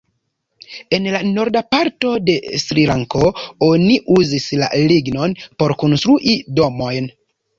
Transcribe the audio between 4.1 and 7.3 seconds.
uzis la lignon por konstrui domojn.